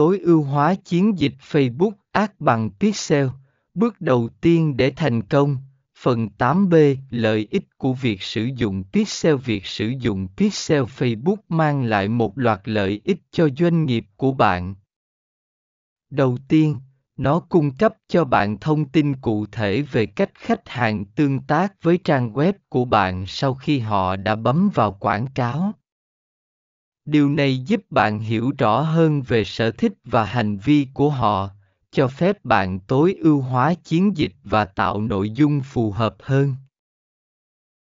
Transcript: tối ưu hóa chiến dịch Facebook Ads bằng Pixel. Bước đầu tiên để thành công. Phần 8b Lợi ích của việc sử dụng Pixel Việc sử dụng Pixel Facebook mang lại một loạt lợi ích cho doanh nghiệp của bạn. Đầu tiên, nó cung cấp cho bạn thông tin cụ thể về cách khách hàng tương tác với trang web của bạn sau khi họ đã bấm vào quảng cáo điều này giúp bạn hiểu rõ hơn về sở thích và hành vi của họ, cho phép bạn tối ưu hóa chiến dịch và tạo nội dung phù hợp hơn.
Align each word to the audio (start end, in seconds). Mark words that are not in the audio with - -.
tối 0.00 0.18
ưu 0.18 0.42
hóa 0.42 0.74
chiến 0.74 1.18
dịch 1.18 1.34
Facebook 1.50 1.90
Ads 2.12 2.32
bằng 2.38 2.70
Pixel. 2.70 3.26
Bước 3.74 4.00
đầu 4.00 4.28
tiên 4.40 4.76
để 4.76 4.92
thành 4.96 5.22
công. 5.22 5.56
Phần 5.98 6.28
8b 6.38 6.96
Lợi 7.10 7.48
ích 7.50 7.78
của 7.78 7.92
việc 7.92 8.22
sử 8.22 8.48
dụng 8.56 8.84
Pixel 8.92 9.34
Việc 9.34 9.66
sử 9.66 9.92
dụng 10.00 10.28
Pixel 10.36 10.82
Facebook 10.82 11.36
mang 11.48 11.84
lại 11.84 12.08
một 12.08 12.38
loạt 12.38 12.60
lợi 12.64 13.00
ích 13.04 13.18
cho 13.30 13.48
doanh 13.58 13.86
nghiệp 13.86 14.04
của 14.16 14.32
bạn. 14.32 14.74
Đầu 16.10 16.38
tiên, 16.48 16.76
nó 17.16 17.40
cung 17.40 17.76
cấp 17.76 17.94
cho 18.08 18.24
bạn 18.24 18.58
thông 18.58 18.88
tin 18.88 19.16
cụ 19.16 19.46
thể 19.52 19.82
về 19.82 20.06
cách 20.06 20.30
khách 20.34 20.68
hàng 20.68 21.04
tương 21.04 21.40
tác 21.40 21.82
với 21.82 21.98
trang 22.04 22.32
web 22.32 22.52
của 22.68 22.84
bạn 22.84 23.26
sau 23.26 23.54
khi 23.54 23.78
họ 23.78 24.16
đã 24.16 24.36
bấm 24.36 24.70
vào 24.74 24.92
quảng 24.92 25.26
cáo 25.34 25.72
điều 27.10 27.28
này 27.28 27.58
giúp 27.58 27.80
bạn 27.90 28.18
hiểu 28.18 28.52
rõ 28.58 28.80
hơn 28.80 29.22
về 29.22 29.44
sở 29.44 29.70
thích 29.70 29.92
và 30.04 30.24
hành 30.24 30.56
vi 30.56 30.86
của 30.94 31.10
họ, 31.10 31.50
cho 31.92 32.08
phép 32.08 32.44
bạn 32.44 32.80
tối 32.80 33.14
ưu 33.22 33.40
hóa 33.40 33.74
chiến 33.74 34.16
dịch 34.16 34.32
và 34.44 34.64
tạo 34.64 35.00
nội 35.00 35.30
dung 35.30 35.60
phù 35.60 35.90
hợp 35.90 36.14
hơn. 36.22 36.54